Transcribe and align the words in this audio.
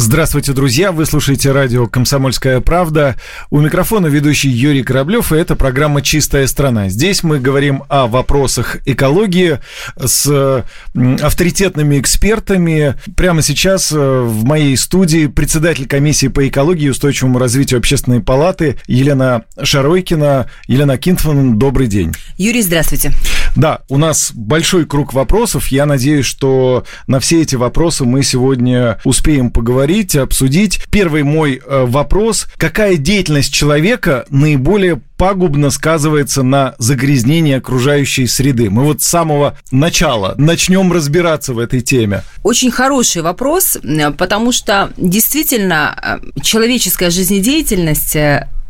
Здравствуйте, 0.00 0.52
друзья! 0.52 0.92
Вы 0.92 1.06
слушаете 1.06 1.50
радио 1.50 1.88
«Комсомольская 1.88 2.60
правда». 2.60 3.16
У 3.50 3.60
микрофона 3.60 4.06
ведущий 4.06 4.48
Юрий 4.48 4.84
Кораблев, 4.84 5.32
и 5.32 5.36
это 5.36 5.56
программа 5.56 6.02
«Чистая 6.02 6.46
страна». 6.46 6.88
Здесь 6.88 7.24
мы 7.24 7.40
говорим 7.40 7.82
о 7.88 8.06
вопросах 8.06 8.76
экологии 8.86 9.58
с 9.96 10.64
авторитетными 10.94 11.98
экспертами. 11.98 12.94
Прямо 13.16 13.42
сейчас 13.42 13.90
э, 13.90 13.96
в 13.96 14.44
моей 14.44 14.76
студии 14.76 15.26
председатель 15.26 15.88
комиссии 15.88 16.28
по 16.28 16.46
экологии 16.46 16.86
и 16.86 16.90
устойчивому 16.90 17.40
развитию 17.40 17.78
общественной 17.78 18.20
палаты 18.20 18.78
Елена 18.86 19.46
Шаройкина. 19.60 20.48
Елена 20.68 20.96
Кинтман, 20.96 21.58
добрый 21.58 21.88
день. 21.88 22.14
Юрий, 22.36 22.62
здравствуйте. 22.62 23.10
Да, 23.56 23.80
у 23.88 23.98
нас 23.98 24.30
большой 24.32 24.86
круг 24.86 25.12
вопросов. 25.12 25.66
Я 25.68 25.86
надеюсь, 25.86 26.26
что 26.26 26.84
на 27.08 27.18
все 27.18 27.42
эти 27.42 27.56
вопросы 27.56 28.04
мы 28.04 28.22
сегодня 28.22 29.00
успеем 29.02 29.50
поговорить 29.50 29.87
поговорить, 29.88 30.16
обсудить. 30.16 30.80
Первый 30.90 31.22
мой 31.22 31.62
э, 31.64 31.84
вопрос. 31.86 32.46
Какая 32.58 32.96
деятельность 32.98 33.52
человека 33.52 34.26
наиболее 34.28 35.00
пагубно 35.16 35.70
сказывается 35.70 36.42
на 36.42 36.74
загрязнении 36.78 37.54
окружающей 37.54 38.26
среды? 38.26 38.68
Мы 38.68 38.84
вот 38.84 39.00
с 39.00 39.08
самого 39.08 39.56
начала 39.70 40.34
начнем 40.36 40.92
разбираться 40.92 41.54
в 41.54 41.58
этой 41.58 41.80
теме. 41.80 42.22
Очень 42.42 42.70
хороший 42.70 43.22
вопрос, 43.22 43.78
э, 43.82 44.10
потому 44.10 44.52
что 44.52 44.92
действительно 44.98 46.20
э, 46.36 46.40
человеческая 46.42 47.08
жизнедеятельность 47.08 48.14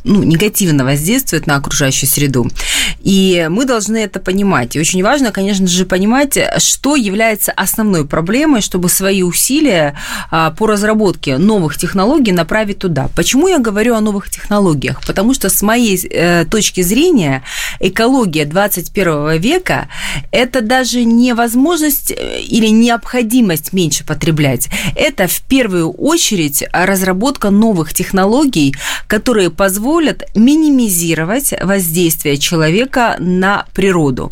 ну, 0.05 0.23
негативно 0.23 0.85
воздействует 0.85 1.47
на 1.47 1.57
окружающую 1.57 2.09
среду. 2.09 2.49
И 3.01 3.47
мы 3.51 3.65
должны 3.65 3.99
это 3.99 4.21
понимать. 4.21 4.77
И 4.77 4.81
очень 4.81 5.03
важно, 5.03 5.33
конечно 5.33 5.67
же, 5.67 5.85
понимать, 5.85 6.39
что 6.59 6.97
является 6.97 7.53
основной 7.53 8.07
проблемой, 8.07 8.61
чтобы 8.61 8.89
свои 8.89 9.23
усилия 9.23 9.95
а, 10.31 10.51
по 10.51 10.67
разработке 10.67 11.39
новых 11.39 11.77
технологий 11.77 12.33
направить 12.33 12.79
туда. 12.79 13.09
Почему 13.15 13.49
я 13.49 13.59
говорю 13.59 13.95
о 13.95 14.01
новых 14.01 14.31
технологиях? 14.31 15.01
Потому 15.07 15.35
что 15.35 15.51
с 15.51 15.63
моей 15.63 15.99
э, 15.99 16.45
точки 16.47 16.81
зрения 16.83 17.43
экология 17.81 18.45
21 18.45 19.39
века– 19.39 19.89
это 20.31 20.61
даже 20.61 21.05
не 21.05 21.35
возможность 21.35 22.13
э, 22.13 22.41
или 22.41 22.69
необходимость 22.69 23.73
меньше 23.73 24.05
потреблять. 24.05 24.69
Это 24.97 25.27
в 25.27 25.41
первую 25.43 25.91
очередь 25.91 26.65
разработка 26.73 27.51
новых 27.51 27.93
технологий, 27.93 28.75
которые 29.07 29.51
позволят 29.51 29.98
позволят 29.99 30.23
минимизировать 30.37 31.53
воздействие 31.61 32.37
человека 32.37 33.17
на 33.19 33.67
природу. 33.75 34.31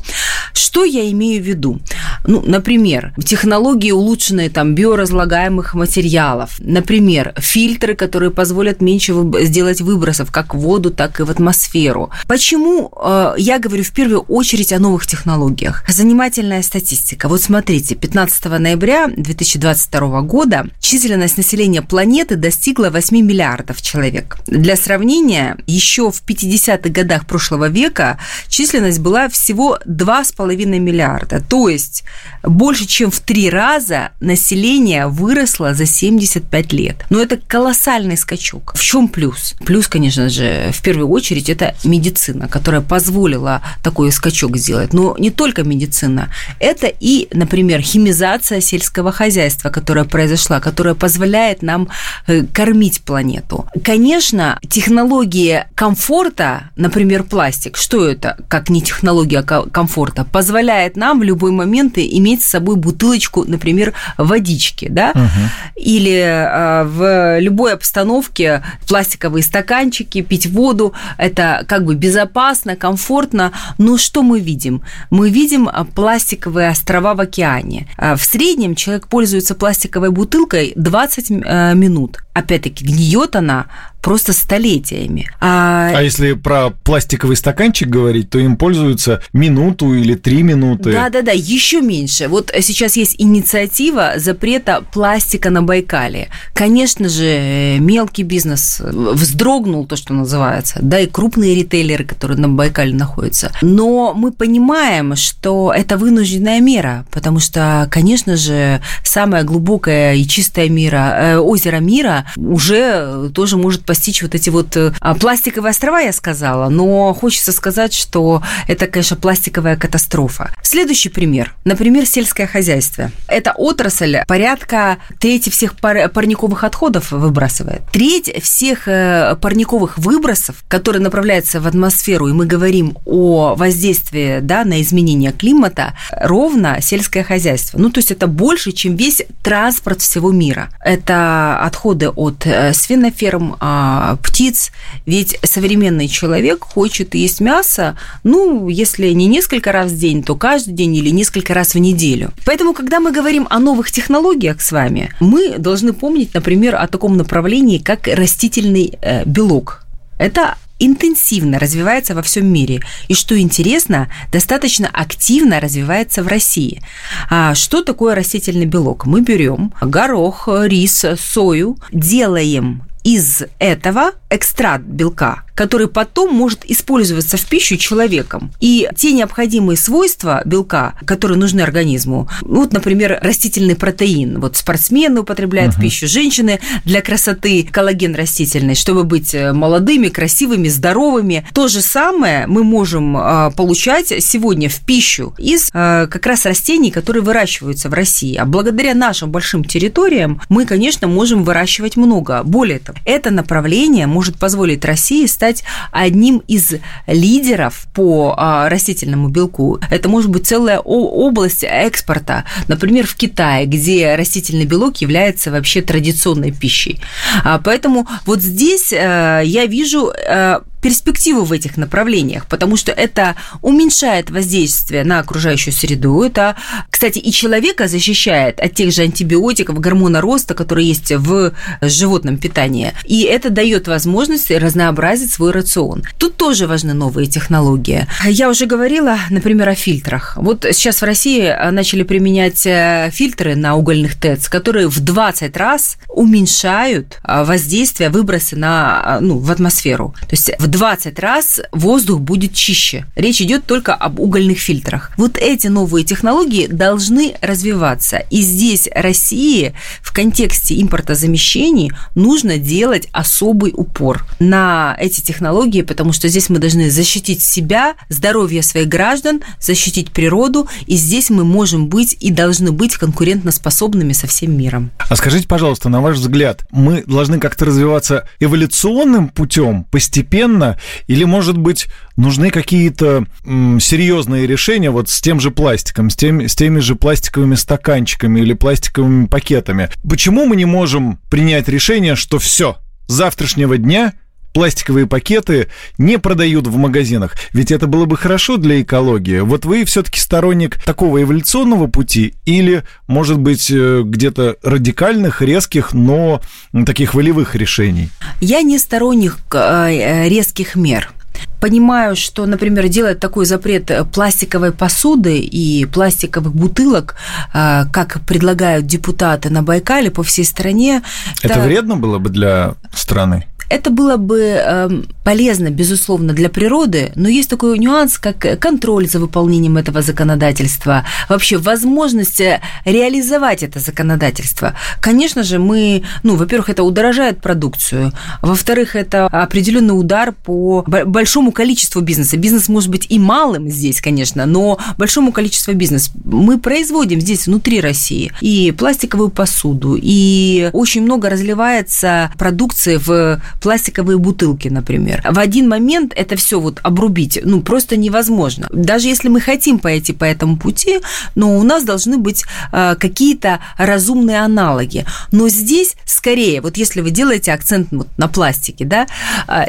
Что 0.52 0.84
я 0.84 1.10
имею 1.10 1.42
в 1.42 1.46
виду? 1.46 1.80
Ну, 2.26 2.42
например, 2.46 3.12
технологии 3.24 3.90
улучшенные 3.90 4.50
там 4.50 4.74
биоразлагаемых 4.74 5.74
материалов, 5.74 6.56
например, 6.58 7.34
фильтры, 7.38 7.94
которые 7.94 8.30
позволят 8.30 8.80
меньше 8.80 9.12
сделать 9.42 9.80
выбросов 9.80 10.30
как 10.30 10.54
в 10.54 10.58
воду, 10.58 10.90
так 10.90 11.20
и 11.20 11.22
в 11.22 11.30
атмосферу. 11.30 12.10
Почему 12.26 12.92
э, 13.02 13.34
я 13.38 13.58
говорю 13.58 13.84
в 13.84 13.92
первую 13.92 14.20
очередь 14.20 14.72
о 14.72 14.78
новых 14.78 15.06
технологиях? 15.06 15.84
Занимательная 15.88 16.62
статистика. 16.62 17.28
Вот 17.28 17.42
смотрите, 17.42 17.94
15 17.94 18.44
ноября 18.58 19.08
2022 19.16 20.22
года 20.22 20.66
численность 20.80 21.36
населения 21.36 21.82
планеты 21.82 22.36
достигла 22.36 22.90
8 22.90 23.16
миллиардов 23.16 23.82
человек. 23.82 24.36
Для 24.46 24.76
сравнения, 24.76 25.45
еще 25.66 26.10
в 26.10 26.22
50-х 26.26 26.88
годах 26.90 27.26
прошлого 27.26 27.68
века 27.68 28.18
численность 28.48 29.00
была 29.00 29.28
всего 29.28 29.78
2,5 29.86 30.78
миллиарда. 30.78 31.42
То 31.48 31.68
есть 31.68 32.04
больше, 32.42 32.86
чем 32.86 33.10
в 33.10 33.20
три 33.20 33.50
раза 33.50 34.10
население 34.20 35.06
выросло 35.06 35.74
за 35.74 35.86
75 35.86 36.72
лет. 36.72 37.06
Но 37.10 37.20
это 37.20 37.36
колоссальный 37.36 38.16
скачок. 38.16 38.72
В 38.74 38.82
чем 38.82 39.08
плюс? 39.08 39.54
Плюс, 39.64 39.88
конечно 39.88 40.28
же, 40.28 40.70
в 40.72 40.82
первую 40.82 41.08
очередь, 41.08 41.48
это 41.48 41.74
медицина, 41.84 42.48
которая 42.48 42.80
позволила 42.80 43.62
такой 43.82 44.12
скачок 44.12 44.56
сделать. 44.56 44.92
Но 44.92 45.16
не 45.18 45.30
только 45.30 45.62
медицина. 45.62 46.28
Это 46.60 46.86
и, 46.86 47.28
например, 47.32 47.80
химизация 47.82 48.60
сельского 48.60 49.12
хозяйства, 49.12 49.70
которая 49.70 50.04
произошла, 50.04 50.60
которая 50.60 50.94
позволяет 50.94 51.62
нам 51.62 51.88
э, 52.26 52.44
кормить 52.52 53.00
планету. 53.02 53.66
Конечно, 53.84 54.58
технологии 54.68 55.35
комфорта, 55.74 56.70
например, 56.76 57.22
пластик, 57.22 57.76
что 57.76 58.08
это, 58.08 58.36
как 58.48 58.70
не 58.70 58.82
технология 58.82 59.42
комфорта, 59.42 60.24
позволяет 60.24 60.96
нам 60.96 61.20
в 61.20 61.22
любой 61.22 61.50
момент 61.50 61.98
иметь 61.98 62.42
с 62.42 62.46
собой 62.46 62.76
бутылочку, 62.76 63.44
например, 63.44 63.92
водички, 64.18 64.88
да, 64.88 65.12
угу. 65.14 65.30
или 65.76 66.20
а, 66.20 66.84
в 66.84 67.40
любой 67.40 67.74
обстановке 67.74 68.62
пластиковые 68.88 69.42
стаканчики, 69.42 70.22
пить 70.22 70.46
воду, 70.46 70.94
это 71.18 71.64
как 71.68 71.84
бы 71.84 71.94
безопасно, 71.94 72.76
комфортно, 72.76 73.52
но 73.78 73.98
что 73.98 74.22
мы 74.22 74.40
видим? 74.40 74.82
Мы 75.10 75.30
видим 75.30 75.68
а, 75.68 75.84
пластиковые 75.84 76.70
острова 76.70 77.14
в 77.14 77.20
океане. 77.20 77.88
А, 77.96 78.16
в 78.16 78.22
среднем 78.22 78.74
человек 78.74 79.08
пользуется 79.08 79.54
пластиковой 79.54 80.10
бутылкой 80.10 80.72
20 80.76 81.30
минут. 81.30 82.18
Опять-таки, 82.36 82.84
гниет 82.84 83.34
она 83.34 83.66
просто 84.02 84.32
столетиями. 84.32 85.28
А... 85.40 85.90
а 85.92 86.00
если 86.00 86.34
про 86.34 86.70
пластиковый 86.70 87.34
стаканчик 87.34 87.88
говорить, 87.88 88.30
то 88.30 88.38
им 88.38 88.56
пользуются 88.56 89.20
минуту 89.32 89.94
или 89.94 90.14
три 90.14 90.44
минуты. 90.44 90.92
Да-да-да, 90.92 91.32
еще 91.32 91.80
меньше. 91.80 92.28
Вот 92.28 92.52
сейчас 92.60 92.96
есть 92.96 93.16
инициатива 93.18 94.12
запрета 94.16 94.84
пластика 94.92 95.50
на 95.50 95.62
Байкале. 95.62 96.28
Конечно 96.52 97.08
же, 97.08 97.78
мелкий 97.80 98.22
бизнес 98.22 98.80
вздрогнул, 98.80 99.86
то, 99.86 99.96
что 99.96 100.14
называется, 100.14 100.78
да, 100.82 101.00
и 101.00 101.06
крупные 101.06 101.56
ритейлеры, 101.56 102.04
которые 102.04 102.38
на 102.38 102.48
Байкале 102.48 102.94
находятся. 102.94 103.50
Но 103.60 104.14
мы 104.14 104.30
понимаем, 104.30 105.16
что 105.16 105.72
это 105.74 105.96
вынужденная 105.96 106.60
мера, 106.60 107.06
потому 107.10 107.40
что, 107.40 107.88
конечно 107.90 108.36
же, 108.36 108.80
самое 109.02 109.42
глубокое 109.42 110.14
и 110.14 110.24
чистое 110.26 110.68
мира, 110.68 111.16
э, 111.18 111.38
озеро 111.38 111.78
мира 111.78 112.25
уже 112.36 113.30
тоже 113.34 113.56
может 113.56 113.84
постичь 113.84 114.22
вот 114.22 114.34
эти 114.34 114.50
вот 114.50 114.76
э, 114.76 114.92
а, 115.00 115.14
пластиковые 115.14 115.70
острова, 115.70 116.00
я 116.00 116.12
сказала, 116.12 116.68
но 116.68 117.14
хочется 117.14 117.52
сказать, 117.52 117.92
что 117.92 118.42
это, 118.68 118.86
конечно, 118.86 119.16
пластиковая 119.16 119.76
катастрофа. 119.76 120.50
Следующий 120.62 121.08
пример. 121.08 121.54
Например, 121.64 122.06
сельское 122.06 122.46
хозяйство. 122.46 123.10
Эта 123.28 123.52
отрасль 123.52 124.18
порядка 124.26 124.98
трети 125.20 125.50
всех 125.50 125.76
пар 125.76 126.08
парниковых 126.08 126.64
отходов 126.64 127.12
выбрасывает. 127.12 127.82
Треть 127.92 128.32
всех 128.42 128.88
э, 128.88 129.36
парниковых 129.40 129.98
выбросов, 129.98 130.64
которые 130.68 131.02
направляются 131.02 131.60
в 131.60 131.66
атмосферу, 131.66 132.28
и 132.28 132.32
мы 132.32 132.46
говорим 132.46 132.96
о 133.04 133.54
воздействии 133.54 134.40
да, 134.40 134.64
на 134.64 134.80
изменение 134.82 135.32
климата, 135.32 135.94
ровно 136.10 136.78
сельское 136.80 137.22
хозяйство. 137.22 137.78
Ну, 137.78 137.90
то 137.90 137.98
есть 137.98 138.10
это 138.10 138.26
больше, 138.26 138.72
чем 138.72 138.96
весь 138.96 139.22
транспорт 139.42 140.00
всего 140.00 140.32
мира. 140.32 140.70
Это 140.84 141.58
отходы 141.62 142.10
от 142.16 142.46
э, 142.46 142.72
свиноферм, 142.72 143.56
а, 143.60 144.16
птиц. 144.22 144.72
Ведь 145.06 145.38
современный 145.42 146.08
человек 146.08 146.64
хочет 146.64 147.14
есть 147.14 147.40
мясо, 147.40 147.96
ну, 148.24 148.68
если 148.68 149.10
не 149.10 149.26
несколько 149.26 149.72
раз 149.72 149.92
в 149.92 149.98
день, 149.98 150.22
то 150.22 150.34
каждый 150.34 150.74
день 150.74 150.96
или 150.96 151.10
несколько 151.10 151.54
раз 151.54 151.74
в 151.74 151.78
неделю. 151.78 152.32
Поэтому, 152.44 152.72
когда 152.72 153.00
мы 153.00 153.12
говорим 153.12 153.46
о 153.50 153.58
новых 153.58 153.90
технологиях 153.90 154.60
с 154.60 154.72
вами, 154.72 155.10
мы 155.20 155.58
должны 155.58 155.92
помнить, 155.92 156.34
например, 156.34 156.74
о 156.76 156.88
таком 156.88 157.16
направлении, 157.16 157.78
как 157.78 158.08
растительный 158.08 158.98
э, 159.00 159.24
белок. 159.24 159.84
Это 160.18 160.56
интенсивно 160.78 161.58
развивается 161.58 162.14
во 162.14 162.22
всем 162.22 162.46
мире. 162.46 162.80
И 163.08 163.14
что 163.14 163.38
интересно, 163.38 164.08
достаточно 164.32 164.88
активно 164.88 165.60
развивается 165.60 166.22
в 166.22 166.28
России. 166.28 166.82
А 167.30 167.54
что 167.54 167.82
такое 167.82 168.14
растительный 168.14 168.66
белок? 168.66 169.06
Мы 169.06 169.20
берем 169.20 169.72
горох, 169.80 170.48
рис, 170.48 171.04
сою, 171.18 171.78
делаем 171.92 172.82
из 173.04 173.44
этого 173.60 174.12
экстракт 174.30 174.84
белка, 174.84 175.44
который 175.56 175.88
потом 175.88 176.32
может 176.32 176.64
использоваться 176.70 177.36
в 177.36 177.46
пищу 177.46 177.76
человеком. 177.76 178.52
И 178.60 178.88
те 178.94 179.12
необходимые 179.12 179.76
свойства 179.76 180.42
белка, 180.44 180.94
которые 181.04 181.38
нужны 181.38 181.62
организму, 181.62 182.28
вот, 182.42 182.72
например, 182.72 183.18
растительный 183.22 183.74
протеин, 183.74 184.38
вот 184.38 184.56
спортсмены 184.56 185.20
употребляют 185.20 185.74
uh-huh. 185.74 185.78
в 185.78 185.80
пищу, 185.80 186.06
женщины 186.06 186.60
для 186.84 187.00
красоты 187.00 187.66
коллаген 187.70 188.14
растительный, 188.14 188.74
чтобы 188.74 189.04
быть 189.04 189.34
э, 189.34 189.52
молодыми, 189.52 190.08
красивыми, 190.08 190.68
здоровыми. 190.68 191.46
То 191.54 191.68
же 191.68 191.80
самое 191.80 192.46
мы 192.46 192.62
можем 192.62 193.16
э, 193.16 193.50
получать 193.56 194.12
сегодня 194.22 194.68
в 194.68 194.80
пищу 194.80 195.34
из 195.38 195.70
э, 195.72 196.06
как 196.10 196.26
раз 196.26 196.44
растений, 196.44 196.90
которые 196.90 197.22
выращиваются 197.22 197.88
в 197.88 197.94
России. 197.94 198.36
А 198.36 198.44
благодаря 198.44 198.94
нашим 198.94 199.30
большим 199.30 199.64
территориям 199.64 200.42
мы, 200.50 200.66
конечно, 200.66 201.08
можем 201.08 201.44
выращивать 201.44 201.96
много. 201.96 202.42
Более 202.44 202.78
того, 202.78 202.98
это 203.06 203.30
направление 203.30 204.06
может 204.06 204.38
позволить 204.38 204.84
России 204.84 205.24
стать 205.24 205.45
стать 205.46 205.64
одним 205.92 206.42
из 206.48 206.74
лидеров 207.06 207.86
по 207.94 208.34
а, 208.36 208.68
растительному 208.68 209.28
белку. 209.28 209.78
Это 209.90 210.08
может 210.08 210.30
быть 210.30 210.46
целая 210.46 210.80
область 210.80 211.64
экспорта. 211.64 212.44
Например, 212.68 213.06
в 213.06 213.14
Китае, 213.14 213.66
где 213.66 214.16
растительный 214.16 214.64
белок 214.64 214.96
является 214.96 215.50
вообще 215.50 215.82
традиционной 215.82 216.50
пищей. 216.50 217.00
А, 217.44 217.58
поэтому 217.58 218.08
вот 218.24 218.40
здесь 218.40 218.92
э, 218.92 219.42
я 219.44 219.66
вижу 219.66 220.10
э, 220.10 220.60
перспективу 220.86 221.42
в 221.42 221.50
этих 221.50 221.76
направлениях, 221.76 222.46
потому 222.46 222.76
что 222.76 222.92
это 222.92 223.34
уменьшает 223.60 224.30
воздействие 224.30 225.02
на 225.02 225.18
окружающую 225.18 225.74
среду. 225.74 226.22
Это, 226.22 226.54
кстати, 226.90 227.18
и 227.18 227.32
человека 227.32 227.88
защищает 227.88 228.60
от 228.60 228.72
тех 228.74 228.92
же 228.92 229.02
антибиотиков, 229.02 229.80
гормона 229.80 230.20
роста, 230.20 230.54
которые 230.54 230.86
есть 230.86 231.10
в 231.10 231.52
животном 231.80 232.38
питании. 232.38 232.92
И 233.04 233.22
это 233.22 233.50
дает 233.50 233.88
возможность 233.88 234.48
разнообразить 234.52 235.32
свой 235.32 235.50
рацион. 235.50 236.04
Тут 236.18 236.36
тоже 236.36 236.68
важны 236.68 236.94
новые 236.94 237.26
технологии. 237.26 238.06
Я 238.24 238.48
уже 238.48 238.66
говорила, 238.66 239.18
например, 239.30 239.68
о 239.70 239.74
фильтрах. 239.74 240.34
Вот 240.36 240.64
сейчас 240.70 241.02
в 241.02 241.04
России 241.04 241.52
начали 241.72 242.04
применять 242.04 242.64
э, 242.64 243.10
фильтры 243.12 243.56
на 243.56 243.74
угольных 243.74 244.14
ТЭЦ, 244.14 244.48
которые 244.48 244.88
в 244.88 245.00
20 245.00 245.56
раз 245.56 245.96
уменьшают 246.08 247.18
э, 247.24 247.42
воздействие, 247.42 248.08
выбросы 248.10 248.54
на, 248.54 249.18
э, 249.18 249.20
ну, 249.20 249.38
в 249.38 249.50
атмосферу. 249.50 250.14
То 250.20 250.36
есть 250.36 250.52
в 250.60 250.75
20 250.76 251.18
раз 251.20 251.62
воздух 251.72 252.20
будет 252.20 252.52
чище. 252.52 253.06
Речь 253.16 253.40
идет 253.40 253.64
только 253.64 253.94
об 253.94 254.20
угольных 254.20 254.58
фильтрах. 254.58 255.10
Вот 255.16 255.38
эти 255.38 255.68
новые 255.68 256.04
технологии 256.04 256.66
должны 256.66 257.34
развиваться. 257.40 258.18
И 258.30 258.42
здесь 258.42 258.86
России 258.94 259.72
в 260.02 260.12
контексте 260.12 260.78
импортозамещений 260.82 261.92
нужно 262.14 262.58
делать 262.58 263.08
особый 263.12 263.72
упор 263.74 264.26
на 264.38 264.94
эти 265.00 265.22
технологии, 265.22 265.80
потому 265.80 266.12
что 266.12 266.28
здесь 266.28 266.50
мы 266.50 266.58
должны 266.58 266.90
защитить 266.90 267.40
себя, 267.40 267.94
здоровье 268.10 268.62
своих 268.62 268.88
граждан, 268.88 269.40
защитить 269.58 270.10
природу, 270.10 270.68
и 270.86 270.96
здесь 270.96 271.30
мы 271.30 271.44
можем 271.44 271.86
быть 271.86 272.18
и 272.20 272.30
должны 272.30 272.70
быть 272.70 272.96
конкурентоспособными 272.96 274.12
со 274.12 274.26
всем 274.26 274.54
миром. 274.54 274.90
А 275.08 275.16
скажите, 275.16 275.48
пожалуйста, 275.48 275.88
на 275.88 276.02
ваш 276.02 276.18
взгляд, 276.18 276.66
мы 276.70 277.02
должны 277.06 277.40
как-то 277.40 277.64
развиваться 277.64 278.28
эволюционным 278.40 279.30
путем, 279.30 279.84
постепенно, 279.84 280.55
правильно? 280.56 280.78
Или, 281.06 281.24
может 281.24 281.56
быть, 281.56 281.86
нужны 282.16 282.50
какие-то 282.50 283.26
серьезные 283.44 284.46
решения 284.46 284.90
вот 284.90 285.08
с 285.08 285.20
тем 285.20 285.40
же 285.40 285.50
пластиком, 285.50 286.10
с, 286.10 286.16
тем, 286.16 286.46
с 286.46 286.54
теми 286.54 286.80
же 286.80 286.94
пластиковыми 286.96 287.54
стаканчиками 287.54 288.40
или 288.40 288.54
пластиковыми 288.54 289.26
пакетами? 289.26 289.90
Почему 290.08 290.46
мы 290.46 290.56
не 290.56 290.64
можем 290.64 291.18
принять 291.30 291.68
решение, 291.68 292.16
что 292.16 292.38
все, 292.38 292.76
с 293.06 293.12
завтрашнего 293.12 293.78
дня 293.78 294.14
пластиковые 294.56 295.06
пакеты 295.06 295.68
не 295.98 296.18
продают 296.18 296.66
в 296.66 296.78
магазинах. 296.78 297.34
Ведь 297.52 297.70
это 297.70 297.86
было 297.86 298.06
бы 298.06 298.16
хорошо 298.16 298.56
для 298.56 298.80
экологии. 298.80 299.40
Вот 299.40 299.66
вы 299.66 299.84
все-таки 299.84 300.18
сторонник 300.18 300.82
такого 300.82 301.22
эволюционного 301.22 301.88
пути 301.88 302.32
или, 302.46 302.82
может 303.06 303.38
быть, 303.38 303.70
э, 303.70 304.00
где-то 304.02 304.56
радикальных, 304.62 305.42
резких, 305.42 305.92
но 305.92 306.40
таких 306.86 307.12
волевых 307.12 307.54
решений? 307.54 308.08
Я 308.40 308.62
не 308.62 308.78
сторонник 308.78 309.36
э, 309.52 310.26
резких 310.30 310.74
мер 310.74 311.12
понимаю, 311.60 312.16
что, 312.16 312.46
например, 312.46 312.88
делать 312.88 313.20
такой 313.20 313.44
запрет 313.44 313.90
пластиковой 314.10 314.72
посуды 314.72 315.38
и 315.38 315.84
пластиковых 315.84 316.54
бутылок, 316.54 317.16
э, 317.52 317.84
как 317.92 318.20
предлагают 318.26 318.86
депутаты 318.86 319.50
на 319.50 319.62
Байкале 319.62 320.10
по 320.10 320.22
всей 320.22 320.46
стране. 320.46 321.02
Это, 321.42 321.54
это 321.54 321.60
вредно 321.60 321.96
было 321.96 322.18
бы 322.18 322.30
для 322.30 322.74
страны? 322.94 323.46
Это 323.68 323.90
было 323.90 324.16
бы 324.16 324.40
эм, 324.40 325.06
полезно, 325.24 325.70
безусловно, 325.70 326.32
для 326.32 326.48
природы, 326.48 327.10
но 327.16 327.28
есть 327.28 327.50
такой 327.50 327.78
нюанс, 327.78 328.16
как 328.18 328.60
контроль 328.60 329.08
за 329.08 329.18
выполнением 329.18 329.76
этого 329.76 330.02
законодательства, 330.02 331.04
вообще 331.28 331.56
возможность 331.56 332.40
э, 332.40 332.60
реализовать 332.84 333.64
это 333.64 333.80
законодательство. 333.80 334.74
Конечно 335.00 335.42
же, 335.42 335.58
мы, 335.58 336.04
ну, 336.22 336.36
во-первых, 336.36 336.70
это 336.70 336.84
удорожает 336.84 337.40
продукцию, 337.40 338.12
во-вторых, 338.40 338.94
это 338.94 339.26
определенный 339.26 339.98
удар 339.98 340.32
по 340.32 340.84
большому 340.86 341.50
количеству 341.50 342.02
бизнеса. 342.02 342.36
Бизнес 342.36 342.68
может 342.68 342.90
быть 342.90 343.06
и 343.08 343.18
малым 343.18 343.68
здесь, 343.68 344.00
конечно, 344.00 344.46
но 344.46 344.78
большому 344.96 345.32
количеству 345.32 345.74
бизнеса. 345.74 346.12
Мы 346.24 346.58
производим 346.58 347.20
здесь 347.20 347.46
внутри 347.46 347.80
России 347.80 348.32
и 348.40 348.70
пластиковую 348.70 349.30
посуду, 349.30 349.98
и 350.00 350.70
очень 350.72 351.02
много 351.02 351.28
разливается 351.30 352.30
продукции 352.38 352.96
в 352.96 353.40
пластиковые 353.60 354.18
бутылки, 354.18 354.68
например. 354.68 355.22
В 355.28 355.38
один 355.38 355.68
момент 355.68 356.12
это 356.16 356.36
все 356.36 356.60
вот 356.60 356.80
обрубить, 356.82 357.38
ну, 357.42 357.60
просто 357.60 357.96
невозможно. 357.96 358.68
Даже 358.72 359.08
если 359.08 359.28
мы 359.28 359.40
хотим 359.40 359.78
пойти 359.78 360.12
по 360.12 360.24
этому 360.24 360.56
пути, 360.56 361.00
но 361.34 361.58
у 361.58 361.62
нас 361.62 361.84
должны 361.84 362.18
быть 362.18 362.44
э, 362.72 362.96
какие-то 362.98 363.60
разумные 363.78 364.40
аналоги. 364.40 365.04
Но 365.32 365.48
здесь 365.48 365.96
скорее, 366.04 366.60
вот 366.60 366.76
если 366.76 367.00
вы 367.00 367.10
делаете 367.10 367.52
акцент 367.52 367.88
вот 367.90 368.08
на 368.16 368.28
пластике, 368.28 368.84
да, 368.84 369.06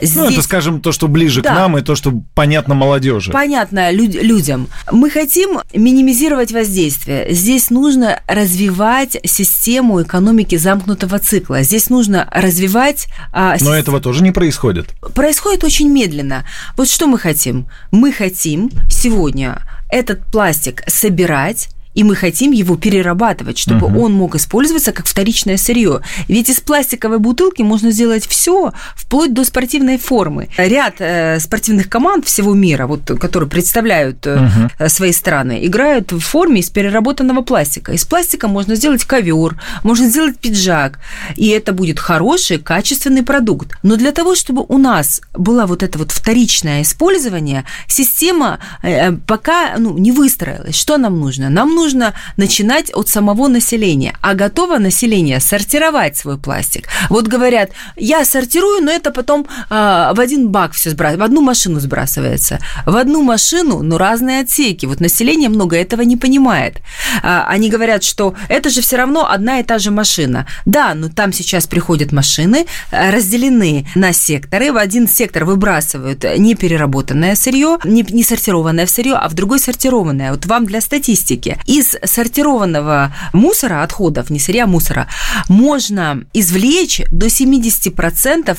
здесь... 0.01 0.15
Ну, 0.15 0.29
это, 0.29 0.41
скажем, 0.41 0.81
то, 0.81 0.91
что 0.91 1.07
ближе 1.07 1.41
да. 1.41 1.51
к 1.51 1.55
нам, 1.55 1.77
и 1.77 1.81
то, 1.81 1.95
что 1.95 2.13
понятно 2.35 2.75
молодежи. 2.75 3.31
Понятно 3.31 3.91
люд- 3.91 4.21
людям. 4.21 4.67
Мы 4.91 5.09
хотим 5.09 5.59
минимизировать 5.73 6.51
воздействие. 6.51 7.27
Здесь 7.33 7.69
нужно 7.69 8.21
развивать 8.27 9.17
систему 9.23 10.01
экономики 10.01 10.55
замкнутого 10.55 11.19
цикла. 11.19 11.63
Здесь 11.63 11.89
нужно 11.89 12.27
развивать... 12.31 13.07
А, 13.31 13.55
Но 13.61 13.76
этого 13.77 13.99
тоже 13.99 14.23
не 14.23 14.31
происходит. 14.31 14.89
Происходит 15.13 15.63
очень 15.63 15.89
медленно. 15.89 16.45
Вот 16.75 16.89
что 16.89 17.07
мы 17.07 17.17
хотим? 17.17 17.67
Мы 17.91 18.11
хотим 18.11 18.69
сегодня 18.89 19.61
этот 19.89 20.25
пластик 20.31 20.83
собирать, 20.87 21.69
и 21.97 22.03
мы 22.03 22.15
хотим 22.15 22.51
его 22.51 22.75
перерабатывать, 22.77 23.57
чтобы 23.57 23.87
угу. 23.87 24.03
он 24.03 24.13
мог 24.13 24.35
использоваться 24.35 24.91
как 24.91 25.07
вторичное 25.07 25.57
сырье. 25.57 26.01
Ведь 26.27 26.47
из 26.47 26.59
пластиковой 26.59 27.17
бутылки 27.17 27.63
можно 27.63 27.89
сделать 27.89 28.27
все, 28.27 28.71
вплоть 28.95 29.33
до 29.33 29.43
спортивной 29.43 29.97
формы. 29.97 30.47
Ряд 30.57 30.97
э, 30.99 31.39
спортивных 31.39 31.89
команд 31.89 32.25
всего 32.25 32.53
мира, 32.53 32.85
вот, 32.85 33.01
которые 33.19 33.49
представляют 33.49 34.27
э, 34.27 34.35
угу. 34.35 34.89
свои 34.89 35.11
страны, 35.11 35.65
играют 35.65 36.11
в 36.11 36.19
форме 36.19 36.59
из 36.59 36.69
переработанного 36.69 37.41
пластика. 37.41 37.93
Из 37.93 38.05
пластика 38.05 38.47
можно 38.47 38.75
сделать 38.75 39.03
ковер, 39.03 39.59
можно 39.81 40.07
сделать 40.07 40.37
пиджак, 40.37 40.99
и 41.35 41.47
это 41.47 41.73
будет 41.73 41.99
хороший, 41.99 42.59
качественный 42.59 43.23
продукт. 43.23 43.75
Но 43.81 43.95
для 43.95 44.11
того, 44.11 44.35
чтобы 44.35 44.63
у 44.67 44.77
нас 44.77 45.19
было 45.33 45.65
вот 45.65 45.81
это 45.81 45.97
вот 45.97 46.11
вторичное 46.11 46.83
использование, 46.83 47.63
система 47.87 48.59
э, 48.83 49.13
пока 49.13 49.77
ну, 49.79 49.97
не 49.97 50.11
выстроилась. 50.11 50.75
Что 50.75 50.97
нам 50.97 51.19
нужно? 51.19 51.49
Нам 51.49 51.73
нужно 51.73 51.86
нужно 51.87 52.13
начинать 52.35 52.91
от 52.93 53.07
самого 53.07 53.47
населения. 53.47 54.13
А 54.21 54.33
готово 54.33 54.77
население 54.77 55.39
сортировать 55.39 56.17
свой 56.17 56.37
пластик. 56.37 56.89
Вот 57.09 57.27
говорят, 57.27 57.69
я 57.95 58.25
сортирую, 58.25 58.83
но 58.83 58.91
это 58.91 59.11
потом 59.11 59.47
э, 59.69 60.11
в 60.13 60.19
один 60.19 60.49
бак 60.49 60.73
все 60.73 60.89
сбрасывается, 60.89 61.21
в 61.21 61.25
одну 61.25 61.41
машину 61.41 61.79
сбрасывается. 61.79 62.59
В 62.85 62.97
одну 62.97 63.21
машину, 63.21 63.83
но 63.83 63.97
разные 63.97 64.41
отсеки. 64.41 64.85
Вот 64.85 64.99
население 64.99 65.47
много 65.47 65.77
этого 65.77 66.01
не 66.01 66.17
понимает. 66.17 66.81
А, 67.23 67.45
они 67.47 67.69
говорят, 67.69 68.03
что 68.03 68.33
это 68.49 68.69
же 68.69 68.81
все 68.81 68.97
равно 68.97 69.29
одна 69.31 69.59
и 69.59 69.63
та 69.63 69.79
же 69.79 69.91
машина. 69.91 70.45
Да, 70.65 70.93
но 70.93 71.07
там 71.07 71.31
сейчас 71.31 71.67
приходят 71.67 72.11
машины, 72.11 72.65
э, 72.91 73.11
разделены 73.11 73.87
на 73.95 74.11
секторы. 74.11 74.73
В 74.73 74.77
один 74.77 75.07
сектор 75.07 75.45
выбрасывают 75.45 76.25
непереработанное 76.37 77.35
сырье, 77.35 77.77
не, 77.85 78.05
не 78.09 78.23
сортированное 78.23 78.87
сырье, 78.87 79.15
а 79.15 79.29
в 79.29 79.33
другой 79.33 79.59
сортированное. 79.59 80.31
Вот 80.31 80.45
вам 80.45 80.65
для 80.65 80.81
статистики. 80.81 81.57
И 81.65 81.76
из 81.77 81.95
сортированного 82.03 83.13
мусора, 83.33 83.83
отходов, 83.83 84.29
не 84.29 84.39
сырья, 84.39 84.63
а 84.63 84.67
мусора, 84.67 85.07
можно 85.47 86.23
извлечь 86.33 87.01
до 87.11 87.27
70% 87.27 88.57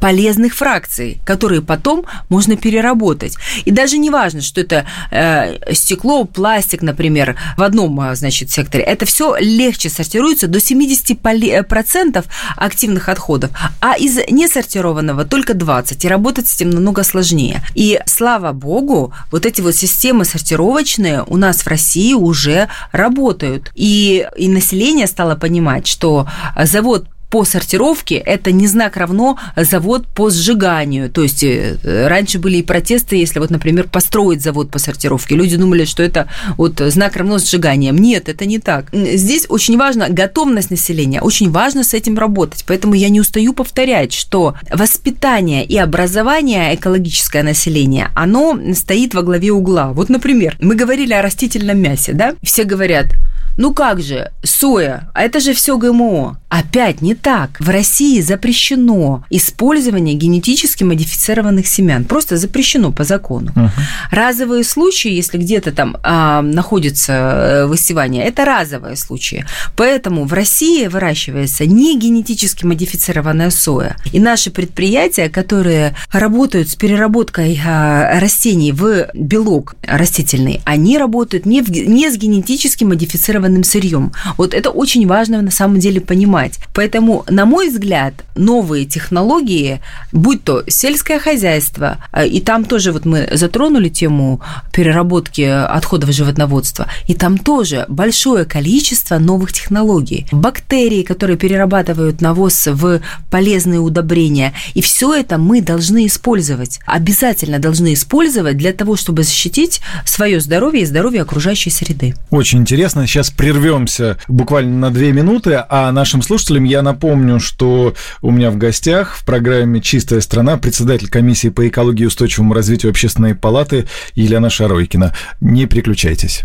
полезных 0.00 0.54
фракций, 0.54 1.20
которые 1.26 1.60
потом 1.60 2.04
можно 2.28 2.56
переработать. 2.56 3.36
И 3.64 3.70
даже 3.70 3.98
не 3.98 4.10
важно, 4.10 4.40
что 4.40 4.60
это 4.60 4.86
э, 5.10 5.74
стекло, 5.74 6.24
пластик, 6.24 6.82
например, 6.82 7.36
в 7.56 7.62
одном, 7.62 8.00
э, 8.00 8.14
значит, 8.14 8.50
секторе. 8.50 8.84
Это 8.84 9.04
все 9.04 9.36
легче 9.38 9.90
сортируется 9.90 10.46
до 10.46 10.58
70% 10.58 12.24
активных 12.56 13.08
отходов, 13.08 13.50
а 13.80 13.96
из 13.96 14.16
несортированного 14.30 15.24
только 15.24 15.54
20, 15.54 16.04
и 16.04 16.08
работать 16.08 16.48
с 16.48 16.54
этим 16.56 16.70
намного 16.70 17.02
сложнее. 17.02 17.62
И 17.74 18.00
слава 18.06 18.52
богу, 18.52 19.12
вот 19.30 19.46
эти 19.46 19.60
вот 19.60 19.74
системы 19.74 20.24
сортировочные 20.24 21.24
у 21.26 21.36
нас 21.36 21.62
в 21.62 21.66
России 21.66 22.14
уже 22.14 22.43
работают. 22.92 23.70
И, 23.74 24.26
и 24.36 24.48
население 24.48 25.06
стало 25.06 25.36
понимать, 25.36 25.86
что 25.86 26.26
завод 26.56 27.06
по 27.34 27.44
сортировке 27.44 28.14
это 28.14 28.52
не 28.52 28.68
знак 28.68 28.96
равно 28.96 29.36
завод 29.56 30.06
по 30.06 30.30
сжиганию. 30.30 31.10
То 31.10 31.24
есть 31.24 31.42
э, 31.42 32.06
раньше 32.06 32.38
были 32.38 32.58
и 32.58 32.62
протесты, 32.62 33.16
если 33.16 33.40
вот, 33.40 33.50
например, 33.50 33.88
построить 33.88 34.40
завод 34.40 34.70
по 34.70 34.78
сортировке. 34.78 35.34
Люди 35.34 35.56
думали, 35.56 35.84
что 35.84 36.04
это 36.04 36.28
вот 36.56 36.78
знак 36.78 37.16
равно 37.16 37.38
сжиганием. 37.38 37.98
Нет, 37.98 38.28
это 38.28 38.46
не 38.46 38.60
так. 38.60 38.86
Здесь 38.92 39.46
очень 39.48 39.76
важно 39.76 40.10
готовность 40.10 40.70
населения, 40.70 41.20
очень 41.20 41.50
важно 41.50 41.82
с 41.82 41.92
этим 41.92 42.16
работать. 42.16 42.64
Поэтому 42.68 42.94
я 42.94 43.08
не 43.08 43.20
устаю 43.20 43.52
повторять, 43.52 44.12
что 44.12 44.54
воспитание 44.70 45.64
и 45.64 45.76
образование 45.76 46.72
экологическое 46.76 47.42
население, 47.42 48.10
оно 48.14 48.56
стоит 48.74 49.12
во 49.12 49.22
главе 49.22 49.50
угла. 49.50 49.88
Вот, 49.92 50.08
например, 50.08 50.56
мы 50.60 50.76
говорили 50.76 51.12
о 51.12 51.20
растительном 51.20 51.80
мясе, 51.80 52.12
да? 52.12 52.36
Все 52.44 52.62
говорят, 52.62 53.06
ну 53.56 53.72
как 53.72 54.02
же, 54.02 54.30
соя, 54.42 55.10
а 55.14 55.22
это 55.22 55.40
же 55.40 55.52
все 55.52 55.78
ГМО. 55.78 56.38
Опять 56.48 57.02
не 57.02 57.14
так. 57.14 57.58
В 57.58 57.68
России 57.68 58.20
запрещено 58.20 59.24
использование 59.30 60.14
генетически 60.14 60.84
модифицированных 60.84 61.66
семян. 61.66 62.04
Просто 62.04 62.36
запрещено 62.36 62.92
по 62.92 63.04
закону. 63.04 63.50
Угу. 63.56 63.70
Разовые 64.12 64.62
случаи, 64.62 65.10
если 65.10 65.38
где-то 65.38 65.72
там 65.72 65.96
а, 66.02 66.42
находится 66.42 67.12
э, 67.12 67.66
высевание, 67.66 68.24
это 68.24 68.44
разовые 68.44 68.96
случаи. 68.96 69.44
Поэтому 69.76 70.24
в 70.26 70.32
России 70.32 70.86
выращивается 70.86 71.66
не 71.66 71.98
генетически 71.98 72.64
модифицированная 72.64 73.50
соя. 73.50 73.96
И 74.12 74.20
наши 74.20 74.50
предприятия, 74.52 75.28
которые 75.28 75.96
работают 76.12 76.70
с 76.70 76.76
переработкой 76.76 77.60
а, 77.66 78.20
растений 78.20 78.70
в 78.70 79.08
белок 79.12 79.74
растительный, 79.82 80.60
они 80.64 80.98
работают 80.98 81.46
не, 81.46 81.62
в, 81.62 81.70
не 81.70 82.10
с 82.10 82.16
генетически 82.16 82.84
модифицированным 82.84 83.43
консервированным 83.44 83.64
сырьем. 83.64 84.12
Вот 84.38 84.54
это 84.54 84.70
очень 84.70 85.06
важно 85.06 85.42
на 85.42 85.50
самом 85.50 85.78
деле 85.78 86.00
понимать. 86.00 86.58
Поэтому, 86.74 87.24
на 87.28 87.44
мой 87.44 87.68
взгляд, 87.68 88.14
новые 88.36 88.84
технологии, 88.84 89.80
будь 90.12 90.44
то 90.44 90.62
сельское 90.68 91.18
хозяйство, 91.18 91.98
э, 92.12 92.26
и 92.26 92.40
там 92.40 92.64
тоже 92.64 92.92
вот 92.92 93.04
мы 93.04 93.28
затронули 93.32 93.88
тему 93.88 94.40
переработки 94.72 95.42
отходов 95.42 96.10
животноводства, 96.12 96.86
и 97.08 97.14
там 97.14 97.38
тоже 97.38 97.84
большое 97.88 98.44
количество 98.44 99.18
новых 99.18 99.52
технологий. 99.52 100.26
Бактерии, 100.32 101.02
которые 101.02 101.36
перерабатывают 101.36 102.20
навоз 102.20 102.66
в 102.66 103.00
полезные 103.30 103.80
удобрения, 103.80 104.52
и 104.74 104.80
все 104.80 105.14
это 105.14 105.38
мы 105.38 105.60
должны 105.60 106.06
использовать. 106.06 106.80
Обязательно 106.86 107.58
должны 107.58 107.92
использовать 107.92 108.56
для 108.56 108.72
того, 108.72 108.96
чтобы 108.96 109.22
защитить 109.22 109.80
свое 110.04 110.40
здоровье 110.40 110.82
и 110.82 110.86
здоровье 110.86 111.22
окружающей 111.22 111.70
среды. 111.70 112.14
Очень 112.30 112.60
интересно. 112.60 113.06
Сейчас 113.06 113.30
прервемся 113.36 114.18
буквально 114.28 114.78
на 114.78 114.90
две 114.90 115.12
минуты, 115.12 115.62
а 115.68 115.90
нашим 115.92 116.22
слушателям 116.22 116.64
я 116.64 116.82
напомню, 116.82 117.40
что 117.40 117.94
у 118.22 118.30
меня 118.30 118.50
в 118.50 118.56
гостях 118.56 119.16
в 119.16 119.24
программе 119.24 119.80
«Чистая 119.80 120.20
страна» 120.20 120.56
председатель 120.56 121.08
комиссии 121.08 121.48
по 121.48 121.66
экологии 121.68 122.04
и 122.04 122.06
устойчивому 122.06 122.54
развитию 122.54 122.90
общественной 122.90 123.34
палаты 123.34 123.86
Елена 124.14 124.50
Шаройкина. 124.50 125.14
Не 125.40 125.66
переключайтесь. 125.66 126.44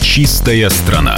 «Чистая 0.00 0.70
страна». 0.70 1.16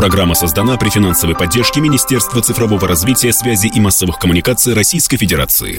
Программа 0.00 0.34
создана 0.34 0.78
при 0.78 0.88
финансовой 0.88 1.36
поддержке 1.36 1.82
Министерства 1.82 2.40
цифрового 2.40 2.88
развития, 2.88 3.34
связи 3.34 3.66
и 3.66 3.80
массовых 3.80 4.18
коммуникаций 4.18 4.72
Российской 4.72 5.18
Федерации. 5.18 5.78